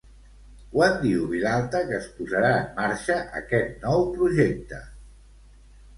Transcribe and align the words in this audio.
Quan 0.69 0.95
diu 1.01 1.27
Vilalta 1.33 1.83
que 1.91 1.93
es 1.99 2.07
posarà 2.21 2.49
en 2.61 2.73
marxa 2.79 3.21
aquest 3.41 3.79
nou 3.87 4.11
projecte? 4.19 4.85